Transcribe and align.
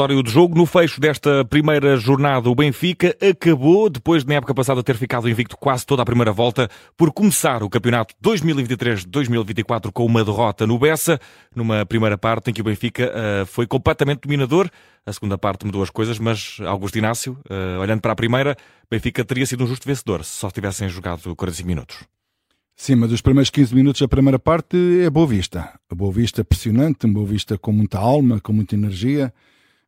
relatório 0.00 0.22
do 0.22 0.30
jogo. 0.30 0.56
No 0.56 0.64
fecho 0.64 1.00
desta 1.00 1.44
primeira 1.44 1.96
jornada, 1.96 2.48
o 2.48 2.54
Benfica 2.54 3.14
acabou, 3.20 3.90
depois 3.90 4.22
de 4.22 4.30
na 4.30 4.36
época 4.36 4.54
passada 4.54 4.82
ter 4.82 4.96
ficado 4.96 5.28
invicto 5.28 5.56
quase 5.56 5.84
toda 5.84 6.02
a 6.02 6.04
primeira 6.06 6.32
volta, 6.32 6.70
por 6.96 7.12
começar 7.12 7.62
o 7.62 7.68
campeonato 7.68 8.14
2023-2024 8.24 9.92
com 9.92 10.06
uma 10.06 10.24
derrota 10.24 10.66
no 10.66 10.78
Bessa, 10.78 11.20
numa 11.54 11.84
primeira 11.84 12.16
parte 12.16 12.50
em 12.50 12.54
que 12.54 12.62
o 12.62 12.64
Benfica 12.64 13.12
uh, 13.12 13.46
foi 13.46 13.66
completamente 13.66 14.20
dominador. 14.22 14.70
A 15.04 15.12
segunda 15.12 15.36
parte 15.36 15.66
mudou 15.66 15.82
as 15.82 15.90
coisas, 15.90 16.18
mas 16.18 16.58
Augusto 16.66 16.96
Inácio, 16.96 17.38
uh, 17.50 17.80
olhando 17.80 18.00
para 18.00 18.12
a 18.12 18.16
primeira, 18.16 18.56
Benfica 18.90 19.22
teria 19.22 19.44
sido 19.44 19.64
um 19.64 19.66
justo 19.66 19.86
vencedor 19.86 20.24
se 20.24 20.32
só 20.32 20.50
tivessem 20.50 20.88
jogado 20.88 21.36
45 21.36 21.68
minutos. 21.68 21.96
Sim, 22.74 22.94
mas 22.94 23.12
os 23.12 23.20
primeiros 23.20 23.50
15 23.50 23.74
minutos 23.74 24.00
da 24.00 24.08
primeira 24.08 24.38
parte 24.38 24.76
é 25.04 25.10
Boa 25.10 25.26
Vista. 25.26 25.78
A 25.90 25.94
Boa 25.94 26.10
Vista 26.10 26.42
pressionante, 26.42 27.06
Boa 27.06 27.26
Vista 27.26 27.58
com 27.58 27.72
muita 27.72 27.98
alma, 27.98 28.40
com 28.40 28.54
muita 28.54 28.74
energia. 28.74 29.30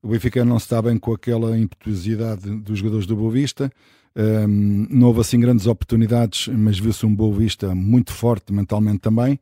O 0.02 0.08
Benfica 0.08 0.44
não 0.44 0.56
está 0.56 0.82
bem 0.82 0.98
com 0.98 1.12
aquela 1.14 1.56
impetuosidade 1.56 2.50
dos 2.58 2.80
jogadores 2.80 3.06
do 3.06 3.14
Boa 3.14 3.30
Vista. 3.30 3.70
Um, 4.16 4.88
não 4.90 5.06
houve 5.06 5.20
assim 5.20 5.38
grandes 5.38 5.68
oportunidades, 5.68 6.48
mas 6.48 6.76
viu-se 6.76 7.06
um 7.06 7.14
Boa 7.14 7.32
Vista 7.38 7.72
muito 7.72 8.12
forte 8.12 8.52
mentalmente 8.52 8.98
também. 8.98 9.38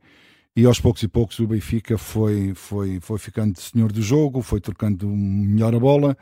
E 0.55 0.63
aos 0.63 0.79
poucos 0.79 1.01
e 1.01 1.07
poucos 1.07 1.39
o 1.39 1.47
Benfica 1.47 1.97
foi, 1.97 2.53
foi, 2.53 2.99
foi 3.01 3.17
ficando 3.17 3.59
senhor 3.59 3.91
do 3.91 4.03
jogo, 4.03 4.43
foi 4.43 4.61
trocando 4.61 5.07
melhor 5.07 5.73
a 5.73 5.79
bola, 5.79 6.15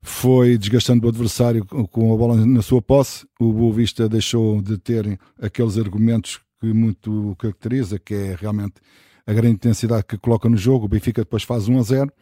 foi 0.00 0.56
desgastando 0.56 1.04
o 1.04 1.10
adversário 1.10 1.66
com 1.66 2.14
a 2.14 2.16
bola 2.16 2.46
na 2.46 2.62
sua 2.62 2.80
posse. 2.80 3.26
O 3.38 3.52
Boa 3.52 3.74
Vista 3.74 4.08
deixou 4.08 4.62
de 4.62 4.78
ter 4.78 5.20
aqueles 5.38 5.76
argumentos 5.76 6.40
que 6.58 6.72
muito 6.72 7.36
caracteriza, 7.38 7.98
que 7.98 8.14
é 8.14 8.34
realmente 8.40 8.76
a 9.26 9.32
grande 9.34 9.56
intensidade 9.56 10.04
que 10.04 10.16
coloca 10.16 10.48
no 10.48 10.56
jogo. 10.56 10.86
O 10.86 10.88
Benfica 10.88 11.20
depois 11.20 11.42
faz 11.42 11.68
1 11.68 11.78
a 11.78 11.82
0 11.82 12.12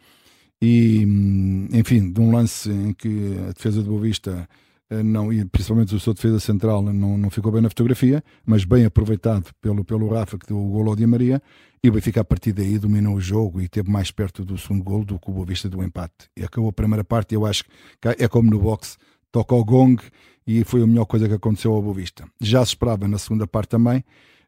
e, 0.61 1.05
hum, 1.05 1.67
enfim, 1.73 2.11
de 2.11 2.21
um 2.21 2.31
lance 2.31 2.69
em 2.69 2.93
que 2.93 3.35
a 3.47 3.51
defesa 3.51 3.81
do 3.81 3.89
Boa 3.89 4.01
Vista 4.01 4.47
eh, 4.89 5.03
não, 5.03 5.31
e 5.33 5.43
principalmente 5.45 5.95
o 5.95 5.99
seu 5.99 6.13
defesa 6.13 6.39
central 6.39 6.81
não, 6.81 7.17
não 7.17 7.29
ficou 7.29 7.51
bem 7.51 7.61
na 7.61 7.69
fotografia, 7.69 8.23
mas 8.45 8.63
bem 8.63 8.85
aproveitado 8.85 9.51
pelo, 9.61 9.83
pelo 9.83 10.07
Rafa 10.09 10.37
que 10.37 10.47
deu 10.47 10.57
o 10.57 10.69
gol 10.69 10.89
ao 10.89 10.95
Di 10.95 11.07
Maria 11.07 11.41
e 11.83 11.89
o 11.89 11.91
Benfica 11.91 12.21
a 12.21 12.23
partir 12.23 12.53
daí 12.53 12.77
dominou 12.77 13.15
o 13.15 13.21
jogo 13.21 13.59
e 13.59 13.65
esteve 13.65 13.89
mais 13.89 14.11
perto 14.11 14.45
do 14.45 14.57
segundo 14.57 14.83
gol 14.83 15.03
do 15.03 15.19
que 15.19 15.29
o 15.29 15.33
Boa 15.33 15.45
Vista 15.45 15.69
do 15.69 15.83
empate. 15.83 16.29
E 16.37 16.43
acabou 16.43 16.69
a 16.69 16.73
primeira 16.73 17.03
parte 17.03 17.35
eu 17.35 17.45
acho 17.45 17.63
que 17.99 18.07
é 18.07 18.27
como 18.27 18.49
no 18.49 18.59
boxe, 18.59 18.97
toca 19.31 19.55
o 19.55 19.65
gong 19.65 20.01
e 20.45 20.63
foi 20.63 20.83
a 20.83 20.87
melhor 20.87 21.05
coisa 21.05 21.27
que 21.27 21.33
aconteceu 21.33 21.73
ao 21.73 21.81
Boa 21.81 21.95
Vista. 21.95 22.25
Já 22.39 22.63
se 22.65 22.69
esperava 22.69 23.07
na 23.07 23.17
segunda 23.17 23.47
parte 23.47 23.69
também 23.69 24.03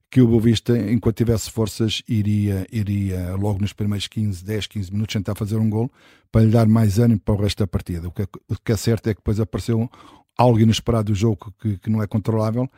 que 0.09 0.22
o 0.22 0.28
Boavista, 0.28 0.78
enquanto 0.78 1.17
tivesse 1.17 1.52
forças, 1.52 2.02
iria, 2.08 2.66
iria 2.72 3.36
logo 3.36 3.59
nos 3.59 3.73
primeiros 3.73 4.08
15, 4.08 4.44
10, 4.44 4.67
15 4.67 4.92
minutos 4.92 5.14
tentar 5.14 5.36
fazer 5.36 5.58
um 5.58 5.70
gol 5.70 5.92
para 6.31 6.45
lhe 6.45 6.52
dar 6.52 6.67
mais 6.67 7.00
ânimo 7.00 7.20
para 7.20 7.34
o 7.34 7.38
resto 7.38 7.59
da 7.59 7.67
partida. 7.67 8.08
O 8.08 8.12
que 8.12 8.22
é, 8.22 8.28
o 8.50 8.56
que 8.64 8.72
é 8.72 8.78
certo 8.78 9.08
é 9.08 9.14
que 9.14 9.20
depois 9.20 9.39
apareceu 9.39 9.89
algo 10.38 10.59
inesperado 10.59 11.12
do 11.12 11.16
jogo 11.16 11.53
que, 11.59 11.78
que 11.78 11.89
não 11.89 12.02
é 12.02 12.08
controlável 12.08 12.70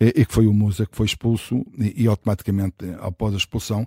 e, 0.00 0.08
e, 0.08 0.26
que 0.26 0.32
foi 0.32 0.46
o 0.46 0.52
Musa 0.52 0.86
que 0.86 0.96
foi 0.96 1.06
expulso 1.06 1.64
e, 1.78 2.04
e 2.04 2.06
automaticamente 2.06 2.76
após 3.00 3.34
a 3.34 3.38
expulsão 3.38 3.86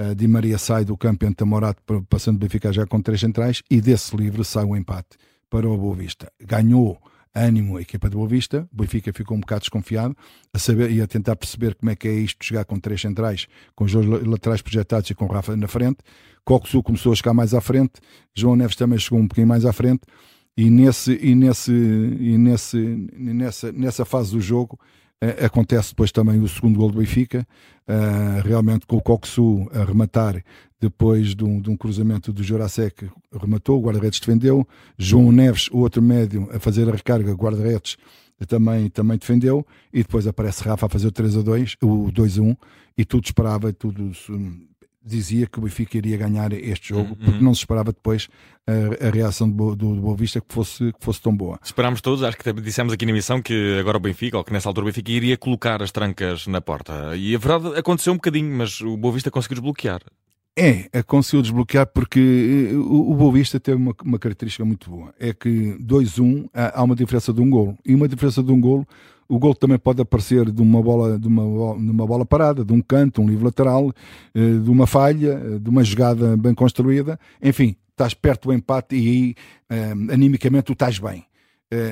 uh, 0.00 0.14
Di 0.14 0.26
Maria 0.26 0.58
sai 0.58 0.84
do 0.84 0.96
campo 0.96 1.26
entre 1.26 1.44
Morato 1.44 1.82
passando 2.08 2.44
a 2.44 2.48
ficar 2.48 2.72
já 2.72 2.86
com 2.86 3.00
três 3.00 3.20
centrais 3.20 3.62
e 3.70 3.80
desse 3.80 4.16
livre 4.16 4.44
sai 4.44 4.64
o 4.64 4.76
empate 4.76 5.18
para 5.50 5.68
o 5.68 5.76
Boa 5.76 5.94
Vista. 5.94 6.32
Ganhou 6.40 6.98
ânimo 7.34 7.76
a 7.76 7.82
equipa 7.82 8.08
do 8.10 8.18
Boa 8.18 8.28
Vista. 8.28 8.68
O 8.72 8.76
Benfica 8.76 9.12
ficou 9.12 9.36
um 9.36 9.40
bocado 9.40 9.60
desconfiado 9.60 10.16
a 10.52 10.58
saber, 10.58 10.90
e 10.90 11.00
a 11.00 11.06
tentar 11.06 11.36
perceber 11.36 11.74
como 11.74 11.90
é 11.90 11.96
que 11.96 12.08
é 12.08 12.12
isto 12.12 12.40
de 12.40 12.48
jogar 12.48 12.64
com 12.64 12.78
três 12.78 13.00
centrais, 13.00 13.46
com 13.74 13.84
os 13.84 13.92
dois 13.92 14.06
laterais 14.26 14.62
projetados 14.62 15.08
e 15.10 15.14
com 15.14 15.24
o 15.24 15.28
Rafa 15.28 15.56
na 15.56 15.68
frente. 15.68 15.98
Coxu 16.44 16.82
começou 16.82 17.12
a 17.12 17.14
chegar 17.14 17.34
mais 17.34 17.54
à 17.54 17.60
frente, 17.60 17.94
João 18.34 18.56
Neves 18.56 18.76
também 18.76 18.98
chegou 18.98 19.18
um 19.18 19.28
pouquinho 19.28 19.46
mais 19.46 19.64
à 19.64 19.72
frente. 19.72 20.02
E, 20.54 20.68
nesse, 20.68 21.18
e, 21.22 21.34
nesse, 21.34 21.72
e 21.72 22.36
nesse, 22.36 22.76
nessa, 23.16 23.72
nessa 23.72 24.04
fase 24.04 24.32
do 24.32 24.40
jogo 24.40 24.78
acontece 25.44 25.90
depois 25.90 26.10
também 26.10 26.40
o 26.40 26.48
segundo 26.48 26.78
gol 26.78 26.90
do 26.90 26.98
Benfica, 26.98 27.46
uh, 27.88 28.46
realmente 28.46 28.86
com 28.86 28.96
o 28.96 29.02
Coxu 29.02 29.68
a 29.72 29.84
rematar 29.84 30.42
depois 30.80 31.34
de 31.34 31.44
um, 31.44 31.60
de 31.60 31.70
um 31.70 31.76
cruzamento 31.76 32.32
do 32.32 32.42
Jurasek, 32.42 33.08
rematou, 33.40 33.78
o 33.78 33.84
guarda-redes 33.84 34.18
defendeu, 34.18 34.66
João 34.98 35.30
Neves, 35.30 35.68
o 35.70 35.78
outro 35.78 36.02
médio, 36.02 36.48
a 36.52 36.58
fazer 36.58 36.88
a 36.88 36.92
recarga, 36.92 37.32
guarda-redes 37.34 37.96
também, 38.48 38.90
também 38.90 39.16
defendeu, 39.16 39.64
e 39.92 39.98
depois 39.98 40.26
aparece 40.26 40.64
Rafa 40.64 40.86
a 40.86 40.88
fazer 40.88 41.06
o 41.06 41.12
3 41.12 41.36
a 41.36 41.42
2, 41.42 41.76
o 41.80 42.10
2 42.10 42.38
a 42.38 42.42
1, 42.42 42.56
e 42.98 43.04
tudo 43.04 43.24
esperava, 43.24 43.72
tudo 43.72 44.10
dizia 45.04 45.46
que 45.46 45.58
o 45.58 45.62
Benfica 45.62 45.96
iria 45.96 46.16
ganhar 46.16 46.52
este 46.52 46.90
jogo, 46.90 47.10
uhum. 47.10 47.24
porque 47.24 47.44
não 47.44 47.54
se 47.54 47.60
esperava 47.60 47.92
depois 47.92 48.28
a, 48.66 49.08
a 49.08 49.10
reação 49.10 49.50
do, 49.50 49.74
do, 49.74 49.94
do 49.94 50.00
Boa 50.00 50.16
Vista 50.16 50.40
que 50.40 50.52
fosse, 50.52 50.92
que 50.92 51.04
fosse 51.04 51.20
tão 51.20 51.36
boa. 51.36 51.58
Esperámos 51.62 52.00
todos, 52.00 52.22
acho 52.22 52.36
que 52.36 52.52
dissemos 52.54 52.92
aqui 52.92 53.04
na 53.04 53.12
emissão 53.12 53.42
que 53.42 53.78
agora 53.78 53.96
o 53.96 54.00
Benfica, 54.00 54.38
ou 54.38 54.44
que 54.44 54.52
nessa 54.52 54.68
altura 54.68 54.84
o 54.84 54.88
Benfica 54.88 55.10
iria 55.10 55.36
colocar 55.36 55.82
as 55.82 55.90
trancas 55.90 56.46
na 56.46 56.60
porta. 56.60 57.16
E 57.16 57.34
a 57.34 57.38
verdade 57.38 57.78
aconteceu 57.78 58.12
um 58.12 58.16
bocadinho, 58.16 58.56
mas 58.56 58.80
o 58.80 58.96
Boa 58.96 59.14
Vista 59.14 59.30
conseguiu 59.30 59.56
desbloquear. 59.56 60.00
É, 60.54 61.02
conseguiu 61.06 61.40
desbloquear 61.40 61.86
porque 61.86 62.70
eh, 62.70 62.76
o, 62.76 63.12
o 63.12 63.14
Boa 63.14 63.32
Vista 63.32 63.58
teve 63.58 63.78
uma, 63.78 63.94
uma 64.04 64.18
característica 64.18 64.64
muito 64.64 64.90
boa. 64.90 65.14
É 65.18 65.32
que 65.32 65.76
2-1 65.80 66.48
há, 66.52 66.80
há 66.80 66.82
uma 66.82 66.94
diferença 66.94 67.32
de 67.32 67.40
um 67.40 67.48
gol. 67.48 67.76
E 67.84 67.94
uma 67.94 68.06
diferença 68.06 68.42
de 68.42 68.52
um 68.52 68.60
gol 68.60 68.86
o 69.32 69.38
gol 69.38 69.54
também 69.54 69.78
pode 69.78 70.02
aparecer 70.02 70.50
de 70.50 70.60
uma 70.60 70.82
bola, 70.82 71.18
de 71.18 71.26
uma, 71.26 71.42
de 71.78 71.90
uma 71.90 72.06
bola 72.06 72.26
parada, 72.26 72.62
de 72.62 72.70
um 72.70 72.82
canto, 72.82 73.22
um 73.22 73.26
livro 73.26 73.46
lateral, 73.46 73.90
eh, 74.34 74.58
de 74.58 74.70
uma 74.70 74.86
falha, 74.86 75.40
eh, 75.42 75.58
de 75.58 75.70
uma 75.70 75.82
jogada 75.82 76.36
bem 76.36 76.54
construída. 76.54 77.18
Enfim, 77.42 77.74
estás 77.92 78.12
perto 78.12 78.48
do 78.48 78.52
empate 78.52 78.94
e 78.94 78.98
aí, 78.98 79.34
eh, 79.70 79.92
animicamente, 80.12 80.64
tu 80.64 80.74
estás 80.74 80.98
bem. 80.98 81.24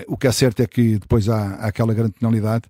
O 0.06 0.18
que 0.18 0.26
é 0.26 0.32
certo 0.32 0.60
é 0.60 0.66
que 0.66 0.98
depois 0.98 1.26
há, 1.30 1.54
há 1.54 1.68
aquela 1.68 1.94
grande 1.94 2.12
penalidade. 2.12 2.64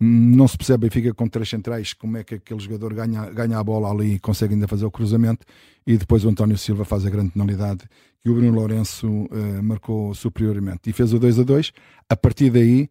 Não 0.00 0.48
se 0.48 0.58
percebe, 0.58 0.90
fica 0.90 1.14
com 1.14 1.28
três 1.28 1.48
centrais, 1.48 1.92
como 1.92 2.16
é 2.16 2.24
que 2.24 2.34
aquele 2.34 2.58
jogador 2.58 2.92
ganha, 2.92 3.30
ganha 3.30 3.56
a 3.56 3.62
bola 3.62 3.88
ali 3.88 4.14
e 4.14 4.18
consegue 4.18 4.54
ainda 4.54 4.66
fazer 4.66 4.84
o 4.84 4.90
cruzamento. 4.90 5.46
E 5.86 5.96
depois 5.96 6.24
o 6.24 6.28
António 6.28 6.58
Silva 6.58 6.84
faz 6.84 7.06
a 7.06 7.10
grande 7.10 7.30
penalidade 7.30 7.84
que 8.20 8.28
o 8.28 8.34
Bruno 8.34 8.50
Lourenço 8.50 9.06
uh, 9.06 9.62
marcou 9.62 10.12
superiormente. 10.12 10.90
E 10.90 10.92
fez 10.92 11.12
o 11.12 11.18
2 11.20 11.38
a 11.38 11.42
2. 11.44 11.72
A 12.08 12.16
partir 12.16 12.50
daí, 12.50 12.90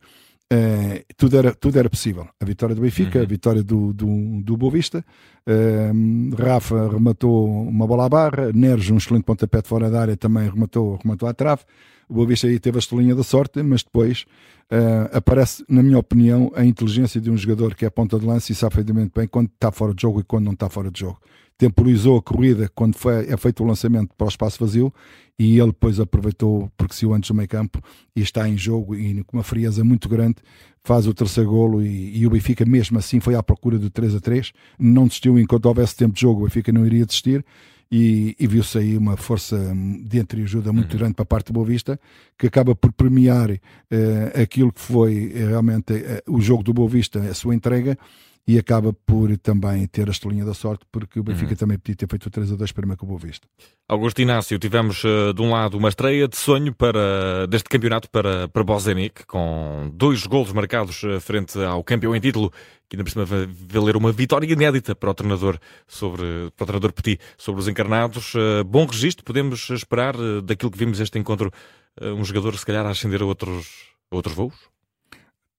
Uh, 0.54 1.04
tudo, 1.18 1.38
era, 1.38 1.54
tudo 1.56 1.80
era 1.80 1.90
possível. 1.90 2.28
A 2.40 2.46
vitória 2.46 2.76
do 2.76 2.82
Benfica, 2.82 3.18
uhum. 3.18 3.26
a 3.26 3.28
vitória 3.28 3.64
do, 3.64 3.92
do, 3.94 4.42
do 4.44 4.58
Boa 4.58 4.72
Vista. 4.72 5.04
Uh, 5.48 6.36
Rafa 6.36 6.88
rematou 6.90 7.48
uma 7.48 7.88
bola 7.88 8.06
à 8.06 8.10
barra. 8.10 8.52
Neres, 8.54 8.90
um 8.90 8.98
excelente 8.98 9.24
pontapé 9.24 9.62
de 9.62 9.68
fora 9.68 9.90
da 9.90 10.02
área, 10.02 10.16
também 10.18 10.50
rematou, 10.50 11.00
rematou 11.02 11.28
à 11.28 11.34
trave. 11.34 11.64
O 12.08 12.14
Boa 12.14 12.28
Vista 12.28 12.48
aí 12.48 12.60
teve 12.60 12.78
a 12.78 12.80
estelinha 12.80 13.16
da 13.16 13.24
sorte, 13.24 13.64
mas 13.64 13.82
depois 13.82 14.26
uh, 14.72 15.18
aparece, 15.18 15.66
na 15.68 15.82
minha 15.82 15.98
opinião, 15.98 16.52
a 16.56 16.64
inteligência 16.64 17.20
de 17.20 17.32
um 17.32 17.38
jogador 17.38 17.74
que 17.74 17.84
é 17.84 17.90
ponta 17.90 18.20
de 18.20 18.26
lança 18.26 18.52
e 18.52 18.56
sabe 18.56 18.76
perfeitamente 18.76 19.12
bem 19.16 19.28
quando 19.28 19.50
está 19.50 19.72
fora 19.72 19.96
de 19.96 20.02
jogo 20.04 20.20
e 20.20 20.24
quando 20.24 20.46
não 20.46 20.54
está 20.54 20.70
fora 20.70 20.92
de 20.92 21.00
jogo 21.00 21.20
temporizou 21.58 22.18
a 22.18 22.22
corrida 22.22 22.70
quando 22.74 22.96
foi, 22.96 23.28
é 23.28 23.38
feito 23.38 23.64
o 23.64 23.68
lançamento 23.68 24.14
para 24.18 24.26
o 24.26 24.30
espaço 24.30 24.60
vazio 24.60 24.94
e 25.38 25.60
ele 25.60 25.68
depois 25.68 26.00
aproveitou 26.00 26.72
porque 26.78 26.96
se 26.96 27.06
o 27.06 27.14
antes 27.14 27.30
do 27.30 27.36
meio 27.36 27.48
campo 27.48 27.82
e 28.16 28.22
está 28.22 28.48
em 28.48 28.58
jogo 28.58 28.96
e 28.96 29.24
com 29.24 29.38
uma 29.38 29.44
frieza 29.44 29.84
muito 29.84 30.08
grande 30.10 30.38
faz 30.84 31.08
o 31.08 31.14
terceiro 31.14 31.50
golo 31.50 31.82
e, 31.82 32.18
e, 32.18 32.28
o 32.28 32.30
Benfica 32.30 32.66
mesmo 32.66 32.98
assim 32.98 33.20
foi 33.20 33.36
à 33.36 33.44
procura 33.44 33.78
do 33.80 33.90
3 33.90 34.16
a 34.16 34.20
3 34.20 34.52
não 34.80 35.08
desistiu 35.08 35.40
enquanto 35.40 35.66
houvesse 35.66 35.96
tempo 35.96 36.14
de 36.14 36.22
jogo 36.22 36.42
o 36.42 36.44
Benfica 36.44 36.72
não 36.72 36.86
iria 36.86 37.06
desistir 37.06 37.44
e, 37.92 38.36
e 38.40 38.48
viu-se 38.48 38.78
aí 38.78 38.98
uma 38.98 39.16
força 39.16 39.58
de 40.04 40.20
entreajuda 40.20 40.74
muito 40.74 40.94
uhum. 40.94 41.00
grande 41.00 41.14
para 41.14 41.24
a 41.24 41.28
parte 41.28 41.48
do 41.48 41.54
Boa 41.54 41.66
Vista, 41.66 42.00
que 42.38 42.48
acaba 42.48 42.76
por 42.76 42.92
premiar 42.92 43.52
uh, 43.52 44.42
aquilo 44.42 44.72
que 44.72 44.82
foi 44.82 45.32
eh, 45.34 45.48
realmente 45.48 45.94
uh, 45.94 46.36
o 46.36 46.42
jogo 46.42 46.64
do 46.64 46.74
Boa 46.74 46.90
Vista, 46.90 47.20
a 47.20 47.34
sua 47.34 47.54
entrega, 47.54 47.98
e 48.48 48.60
acaba 48.60 48.94
por 48.94 49.36
também 49.40 49.88
ter 49.88 50.08
a 50.08 50.12
estelinha 50.12 50.46
da 50.46 50.54
sorte, 50.54 50.86
porque 50.92 51.20
o 51.20 51.24
Benfica 51.24 51.52
uhum. 51.52 51.56
também 51.56 51.80
podia 51.80 51.96
ter 51.96 52.08
feito 52.08 52.28
o 52.28 52.30
3 52.30 52.52
a 52.52 52.56
2 52.56 52.72
para 52.72 52.94
o 52.94 53.06
Boa 53.06 53.20
Vista. 53.20 53.48
Augusto 53.90 54.22
Inácio, 54.22 54.60
tivemos 54.60 55.04
uh, 55.04 55.34
de 55.34 55.42
um 55.42 55.50
lado 55.50 55.78
uma 55.78 55.90
estreia 55.90 56.28
de 56.28 56.38
sonho 56.38 56.72
para, 56.74 57.48
deste 57.48 57.68
campeonato 57.68 58.08
para, 58.10 58.48
para 58.48 58.64
Bozenic, 58.64 59.26
com 59.26 59.92
dois 59.94 60.28
golos 60.28 60.54
marcados 60.54 61.02
uh, 61.04 61.20
frente 61.20 61.58
ao 61.60 61.84
campeão 61.84 62.16
em 62.16 62.20
título, 62.20 62.52
que 62.88 62.96
ainda 62.96 63.04
por 63.04 63.10
cima 63.10 63.26
valer 63.68 63.98
uma 63.98 64.12
vitória 64.12 64.52
inédita 64.52 64.94
para 64.94 65.10
o 65.10 65.14
treinador, 65.16 65.58
sobre, 65.88 66.52
para 66.56 66.64
o 66.64 66.68
treinador 66.68 66.94
Petit 66.94 67.20
sobre 67.40 67.62
os 67.62 67.68
encarnados. 67.68 68.36
Uh, 68.36 68.64
bom 68.64 68.86
registro, 68.86 69.26
podemos 69.26 69.72
esperar 69.72 70.16
daquilo 70.44 70.70
que 70.70 70.78
vimos 70.78 71.00
este 71.00 71.18
encontro, 71.18 71.52
um 72.00 72.24
jogador 72.24 72.56
se 72.58 72.66
calhar 72.66 72.86
a 72.86 72.92
ascender 72.92 73.24
a 73.24 73.26
outros, 73.26 73.88
a 74.12 74.16
outros 74.16 74.36
voos? 74.36 74.76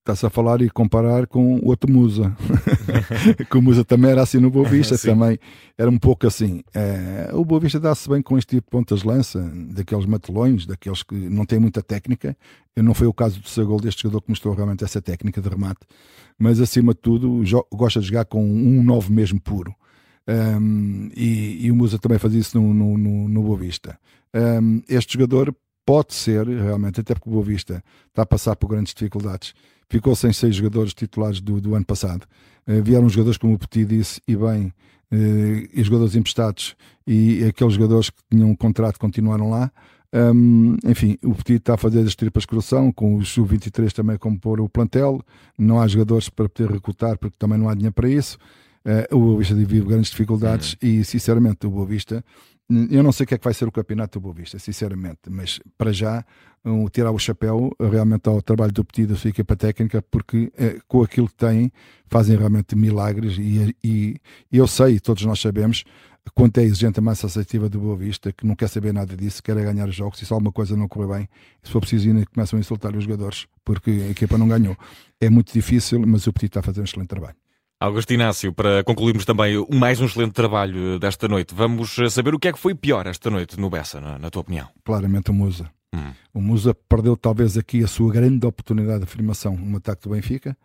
Está-se 0.07 0.25
a 0.25 0.29
falar 0.29 0.61
e 0.61 0.69
comparar 0.69 1.27
com 1.27 1.55
o 1.55 1.67
outro 1.67 1.91
Musa. 1.91 2.33
que 3.49 3.57
o 3.57 3.61
Musa 3.61 3.83
também 3.83 4.11
era 4.11 4.21
assim 4.21 4.39
no 4.39 4.49
Boa 4.49 4.67
Vista, 4.67 4.97
também 4.97 5.39
era 5.77 5.89
um 5.89 5.97
pouco 5.97 6.27
assim. 6.27 6.63
É, 6.73 7.29
o 7.33 7.43
Boa 7.43 7.59
Vista 7.59 7.79
dá-se 7.79 8.09
bem 8.09 8.21
com 8.21 8.37
este 8.37 8.55
tipo 8.55 8.67
de 8.67 8.71
pontas-lança, 8.71 9.39
daqueles 9.69 10.05
matelões, 10.05 10.65
daqueles 10.65 11.03
que 11.03 11.15
não 11.15 11.45
têm 11.45 11.59
muita 11.59 11.81
técnica. 11.81 12.35
Não 12.75 12.93
foi 12.93 13.07
o 13.07 13.13
caso 13.13 13.39
do 13.39 13.47
seu 13.47 13.65
gol 13.65 13.79
deste 13.79 14.03
jogador 14.03 14.21
que 14.21 14.29
mostrou 14.29 14.53
realmente 14.53 14.83
essa 14.83 15.01
técnica 15.01 15.41
de 15.41 15.49
remate, 15.49 15.81
mas 16.37 16.59
acima 16.59 16.93
de 16.93 16.99
tudo 16.99 17.43
gosta 17.73 17.99
de 17.99 18.07
jogar 18.07 18.25
com 18.25 18.43
um 18.43 18.83
9 18.83 19.11
mesmo 19.11 19.39
puro. 19.41 19.73
Um, 20.27 21.09
e, 21.15 21.65
e, 21.65 21.71
o 21.71 21.75
Musa 21.75 21.97
também 21.97 22.19
faz 22.19 22.33
isso 22.33 22.59
no, 22.59 22.73
no, 22.73 22.97
no, 22.97 23.29
no 23.29 23.43
Boa 23.43 23.57
Vista. 23.57 23.97
Um, 24.33 24.81
este 24.89 25.13
jogador 25.13 25.55
pode 25.85 26.13
ser, 26.13 26.45
realmente, 26.45 26.99
até 26.99 27.13
porque 27.13 27.29
o 27.29 27.31
Boa 27.31 27.45
Vista 27.45 27.81
está 28.09 28.23
a 28.23 28.25
passar 28.25 28.57
por 28.57 28.67
grandes 28.67 28.93
dificuldades. 28.93 29.53
Ficou 29.89 30.15
sem 30.15 30.33
seis 30.33 30.55
jogadores 30.55 30.93
titulares 30.93 31.39
do, 31.39 31.61
do 31.61 31.75
ano 31.75 31.85
passado. 31.85 32.25
Uh, 32.67 32.81
vieram 32.83 33.07
jogadores, 33.07 33.37
como 33.37 33.53
o 33.53 33.59
Petit 33.59 33.85
disse, 33.85 34.21
e 34.27 34.35
bem, 34.35 34.73
uh, 35.11 35.69
e 35.73 35.83
jogadores 35.83 36.15
emprestados, 36.15 36.75
e 37.05 37.43
aqueles 37.45 37.73
jogadores 37.73 38.09
que 38.09 38.21
tinham 38.29 38.49
um 38.49 38.55
contrato 38.55 38.99
continuaram 38.99 39.49
lá. 39.49 39.71
Um, 40.13 40.77
enfim, 40.85 41.17
o 41.23 41.33
Petit 41.35 41.57
está 41.57 41.73
a 41.75 41.77
fazer 41.77 42.01
as 42.01 42.15
tripas 42.15 42.45
coração, 42.45 42.91
com 42.91 43.15
o 43.15 43.25
Sub-23 43.25 43.91
também 43.91 44.15
a 44.15 44.19
compor 44.19 44.59
o 44.59 44.69
plantel. 44.69 45.21
Não 45.57 45.79
há 45.79 45.87
jogadores 45.87 46.29
para 46.29 46.47
poder 46.49 46.71
recrutar, 46.71 47.17
porque 47.17 47.35
também 47.37 47.57
não 47.57 47.69
há 47.69 47.73
dinheiro 47.73 47.93
para 47.93 48.09
isso. 48.09 48.37
Uh, 48.85 49.15
o 49.15 49.19
Boa 49.19 49.39
Vista 49.39 49.55
vive 49.55 49.81
grandes 49.81 50.09
dificuldades 50.09 50.73
uhum. 50.73 50.89
e, 50.89 51.03
sinceramente, 51.03 51.67
o 51.67 51.69
Boa 51.69 51.85
Vista 51.85 52.23
eu 52.69 53.01
não 53.01 53.13
sei 53.13 53.23
o 53.23 53.27
que 53.27 53.33
é 53.33 53.37
que 53.37 53.43
vai 53.45 53.53
ser 53.53 53.65
o 53.65 53.71
campeonato 53.71 54.19
do 54.19 54.23
Boa 54.23 54.35
Vista, 54.35 54.59
sinceramente, 54.59 55.29
mas 55.29 55.59
para 55.77 55.93
já 55.93 56.25
um, 56.65 56.87
tirar 56.89 57.11
o 57.11 57.19
chapéu 57.19 57.71
realmente 57.79 58.27
ao 58.27 58.41
trabalho 58.41 58.73
do 58.73 58.83
Petit 58.83 59.07
da 59.07 59.15
sua 59.15 59.29
equipa 59.29 59.55
técnica, 59.55 60.01
porque 60.01 60.51
eh, 60.57 60.77
com 60.85 61.01
aquilo 61.01 61.29
que 61.29 61.35
têm 61.35 61.71
fazem 62.07 62.35
realmente 62.35 62.75
milagres 62.75 63.37
e, 63.37 63.73
e, 63.81 64.19
e, 64.51 64.57
eu 64.57 64.67
sei, 64.67 64.99
todos 64.99 65.23
nós 65.23 65.39
sabemos, 65.39 65.85
quanto 66.35 66.57
é 66.57 66.63
exigente 66.63 66.99
a 66.99 67.01
massa 67.01 67.27
assertiva 67.27 67.69
do 67.69 67.79
Boa 67.79 67.95
Vista, 67.95 68.33
que 68.33 68.45
não 68.45 68.53
quer 68.53 68.67
saber 68.67 68.93
nada 68.93 69.15
disso, 69.15 69.41
quer 69.41 69.55
é 69.55 69.63
ganhar 69.63 69.87
os 69.87 69.95
jogos, 69.95 70.21
e 70.21 70.25
se 70.25 70.33
alguma 70.33 70.51
coisa 70.51 70.75
não 70.75 70.89
correr 70.89 71.19
bem, 71.19 71.29
se 71.63 71.71
for 71.71 71.79
preciso, 71.79 72.09
ainda 72.09 72.25
começam 72.25 72.57
a 72.57 72.59
insultar 72.59 72.93
os 72.97 73.03
jogadores, 73.05 73.47
porque 73.63 73.91
a 73.91 74.09
equipa 74.09 74.37
não 74.37 74.47
ganhou. 74.47 74.75
É 75.21 75.29
muito 75.29 75.53
difícil, 75.53 76.01
mas 76.05 76.27
o 76.27 76.33
Petit 76.33 76.47
está 76.47 76.59
a 76.59 76.63
fazer 76.63 76.81
um 76.81 76.83
excelente 76.83 77.07
trabalho. 77.07 77.35
Augusto 77.79 78.11
Inácio, 78.11 78.51
para 78.51 78.83
concluirmos 78.83 79.23
também 79.23 79.63
mais 79.71 80.01
um 80.01 80.05
excelente 80.05 80.31
trabalho 80.31 80.97
desta 80.97 81.27
noite, 81.27 81.53
vamos 81.53 81.95
saber 82.09 82.33
o 82.33 82.39
que 82.39 82.47
é 82.47 82.51
que 82.51 82.57
foi 82.57 82.73
pior 82.73 83.05
esta 83.05 83.29
noite 83.29 83.59
no 83.59 83.69
Bessa, 83.69 84.01
na, 84.01 84.17
na 84.17 84.31
tua 84.31 84.41
opinião? 84.41 84.67
Claramente 84.83 85.29
o 85.29 85.33
Musa. 85.33 85.69
Hum. 85.93 86.11
O 86.33 86.41
Musa 86.41 86.73
perdeu 86.73 87.15
talvez 87.15 87.55
aqui 87.55 87.83
a 87.83 87.87
sua 87.87 88.11
grande 88.11 88.47
oportunidade 88.47 88.97
de 88.97 89.03
afirmação 89.03 89.55
no 89.55 89.77
ataque 89.77 90.01
do 90.01 90.09
Benfica, 90.09 90.57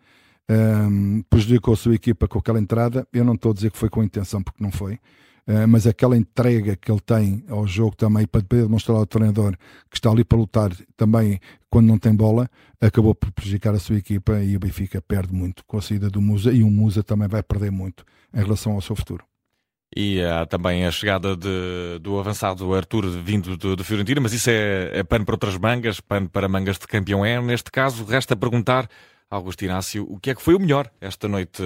um, 0.49 1.21
prejudicou 1.29 1.75
a 1.75 1.77
sua 1.77 1.93
equipa 1.93 2.27
com 2.27 2.39
aquela 2.39 2.59
entrada. 2.59 3.07
Eu 3.13 3.23
não 3.23 3.35
estou 3.35 3.51
a 3.51 3.53
dizer 3.53 3.69
que 3.69 3.77
foi 3.77 3.89
com 3.89 4.03
intenção, 4.03 4.41
porque 4.41 4.63
não 4.63 4.71
foi. 4.71 4.97
Uh, 5.45 5.67
mas 5.67 5.85
aquela 5.85 6.15
entrega 6.15 6.75
que 6.77 6.89
ele 6.89 7.01
tem 7.01 7.43
ao 7.49 7.67
jogo 7.67 7.97
também 7.97 8.25
para 8.25 8.41
demonstrar 8.41 8.97
ao 8.97 9.05
treinador 9.05 9.57
que 9.89 9.97
está 9.97 10.09
ali 10.09 10.23
para 10.23 10.37
lutar 10.37 10.71
também 10.95 11.37
quando 11.69 11.87
não 11.87 11.97
tem 11.97 12.15
bola, 12.15 12.49
acabou 12.79 13.13
por 13.13 13.31
prejudicar 13.31 13.73
a 13.73 13.79
sua 13.79 13.97
equipa 13.97 14.39
e 14.41 14.55
o 14.55 14.59
Benfica 14.59 15.01
perde 15.01 15.33
muito 15.33 15.65
com 15.65 15.77
a 15.77 15.81
saída 15.81 16.09
do 16.09 16.21
Musa 16.21 16.53
e 16.53 16.63
o 16.63 16.69
Musa 16.69 17.03
também 17.03 17.27
vai 17.27 17.43
perder 17.43 17.71
muito 17.71 18.05
em 18.33 18.41
relação 18.41 18.73
ao 18.73 18.81
seu 18.81 18.95
futuro. 18.95 19.25
E 19.95 20.23
há 20.23 20.45
também 20.45 20.85
a 20.85 20.91
chegada 20.91 21.35
de, 21.35 21.99
do 22.01 22.19
avançado 22.19 22.73
Arthur 22.73 23.09
vindo 23.09 23.55
do, 23.55 23.83
Fiorentina, 23.83 24.21
mas 24.21 24.33
isso 24.33 24.49
é, 24.49 24.99
é 24.99 25.03
pano 25.03 25.23
para 25.23 25.35
outras 25.35 25.57
mangas, 25.57 25.99
pano 25.99 26.27
para 26.27 26.47
mangas 26.47 26.79
de 26.79 26.87
campeão 26.87 27.23
é. 27.23 27.39
Neste 27.41 27.71
caso, 27.71 28.03
resta 28.03 28.35
perguntar, 28.35 28.87
Augusto 29.29 29.63
Inácio, 29.63 30.05
o 30.09 30.19
que 30.19 30.31
é 30.31 30.35
que 30.35 30.41
foi 30.41 30.55
o 30.55 30.59
melhor 30.59 30.89
esta 30.99 31.27
noite 31.27 31.61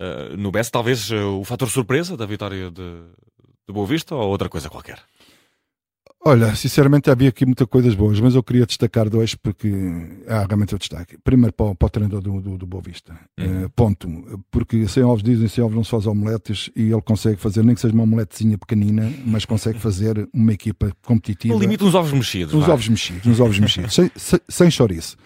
uh, 0.00 0.36
no 0.36 0.50
BES? 0.50 0.70
Talvez 0.70 1.10
uh, 1.10 1.38
o 1.38 1.44
fator 1.44 1.68
surpresa 1.68 2.16
da 2.16 2.26
vitória 2.26 2.70
de, 2.70 3.02
de 3.66 3.72
Boa 3.72 3.86
Vista 3.86 4.14
ou 4.14 4.28
outra 4.28 4.48
coisa 4.48 4.70
qualquer? 4.70 4.98
Olha, 6.22 6.54
sinceramente 6.54 7.10
havia 7.10 7.30
aqui 7.30 7.46
muitas 7.46 7.66
coisas 7.66 7.94
boas, 7.94 8.20
mas 8.20 8.34
eu 8.34 8.42
queria 8.42 8.66
destacar 8.66 9.08
dois 9.08 9.34
porque 9.34 9.72
há 10.28 10.44
realmente 10.44 10.74
o 10.74 10.78
destaque. 10.78 11.16
Primeiro 11.24 11.54
para 11.54 11.66
o, 11.66 11.74
para 11.74 11.86
o 11.86 11.88
treinador 11.88 12.20
do, 12.20 12.40
do, 12.42 12.58
do 12.58 12.66
Boa 12.66 12.82
Vista. 12.82 13.18
Uhum. 13.38 13.64
Uh, 13.64 13.70
ponto. 13.70 14.42
Porque 14.50 14.86
sem 14.86 15.02
ovos 15.02 15.22
dizem, 15.22 15.48
sem 15.48 15.64
ovos 15.64 15.74
não 15.74 15.82
se 15.82 15.90
faz 15.90 16.06
omeletes 16.06 16.70
e 16.76 16.92
ele 16.92 17.00
consegue 17.00 17.40
fazer, 17.40 17.64
nem 17.64 17.74
que 17.74 17.80
seja 17.80 17.94
uma 17.94 18.02
omeletezinha 18.02 18.58
pequenina, 18.58 19.10
mas 19.24 19.46
consegue 19.46 19.78
fazer 19.80 20.28
uma 20.30 20.52
equipa 20.52 20.92
competitiva. 21.06 21.54
No 21.54 21.60
limite 21.60 21.84
uns 21.84 21.94
ovos 21.94 22.12
mexidos. 22.12 22.52
Uns 22.52 22.66
vai. 22.66 22.70
ovos 22.74 22.88
mexidos, 22.88 23.26
uns 23.26 23.40
ovos 23.40 23.58
mexidos, 23.58 23.94
sem, 23.94 24.10
sem, 24.14 24.40
sem 24.46 24.70
chouriço. 24.70 25.16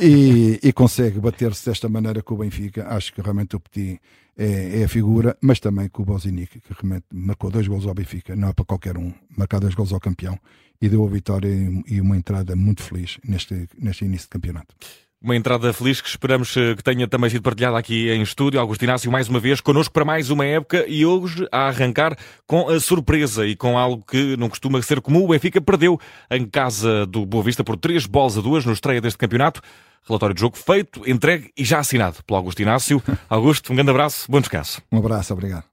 E, 0.00 0.58
e 0.62 0.72
consegue 0.72 1.20
bater-se 1.20 1.66
desta 1.66 1.86
maneira 1.86 2.22
com 2.22 2.34
o 2.34 2.38
Benfica. 2.38 2.86
Acho 2.88 3.12
que 3.12 3.20
realmente 3.20 3.56
o 3.56 3.60
Petit 3.60 4.00
é, 4.42 4.80
é, 4.80 4.84
a 4.84 4.88
figura, 4.88 5.36
mas 5.42 5.60
também 5.60 5.86
com 5.90 6.00
o 6.00 6.06
Bozinic, 6.06 6.60
que 6.60 6.72
realmente 6.72 7.04
marcou 7.12 7.50
dois 7.50 7.68
gols 7.68 7.86
ao 7.86 7.92
Benfica, 7.92 8.34
não 8.34 8.48
é 8.48 8.52
para 8.54 8.64
qualquer 8.64 8.96
um, 8.96 9.12
marcar 9.36 9.60
dois 9.60 9.74
gols 9.74 9.92
ao 9.92 10.00
campeão 10.00 10.38
e 10.80 10.88
deu 10.88 11.06
a 11.06 11.10
vitória 11.10 11.48
e 11.86 12.00
uma 12.00 12.16
entrada 12.16 12.56
muito 12.56 12.82
feliz 12.82 13.18
neste, 13.22 13.68
neste 13.78 14.06
início 14.06 14.26
de 14.26 14.30
campeonato. 14.30 14.74
Uma 15.22 15.36
entrada 15.36 15.70
feliz 15.74 16.00
que 16.00 16.08
esperamos 16.08 16.56
eh, 16.56 16.74
que 16.74 16.82
tenha 16.82 17.06
também 17.06 17.28
sido 17.28 17.42
partilhada 17.42 17.76
aqui 17.76 18.08
em 18.08 18.22
estúdio. 18.22 18.58
Augusto 18.58 18.82
Inácio, 18.82 19.12
mais 19.12 19.28
uma 19.28 19.38
vez, 19.38 19.60
connosco 19.60 19.92
para 19.92 20.02
mais 20.02 20.30
uma 20.30 20.46
época 20.46 20.86
e 20.88 21.04
hoje 21.04 21.46
a 21.52 21.68
arrancar 21.68 22.16
com 22.46 22.70
a 22.70 22.80
surpresa 22.80 23.46
e 23.46 23.54
com 23.54 23.76
algo 23.76 24.02
que 24.02 24.34
não 24.38 24.48
costuma 24.48 24.80
ser 24.80 24.98
comum. 25.02 25.24
O 25.24 25.28
Benfica 25.28 25.60
perdeu 25.60 26.00
em 26.30 26.46
casa 26.46 27.04
do 27.04 27.26
Boa 27.26 27.44
Vista 27.44 27.62
por 27.62 27.76
três 27.76 28.06
bolas 28.06 28.38
a 28.38 28.40
duas 28.40 28.64
no 28.64 28.72
estreia 28.72 28.98
deste 28.98 29.18
campeonato. 29.18 29.60
Relatório 30.08 30.34
de 30.34 30.40
jogo 30.40 30.56
feito, 30.56 31.02
entregue 31.06 31.52
e 31.54 31.66
já 31.66 31.80
assinado 31.80 32.24
pelo 32.24 32.38
Augusto 32.38 32.62
Inácio. 32.62 33.02
Augusto, 33.28 33.74
um 33.74 33.76
grande 33.76 33.90
abraço, 33.90 34.24
bom 34.26 34.40
descanso. 34.40 34.80
Um 34.90 34.96
abraço, 34.96 35.34
obrigado. 35.34 35.69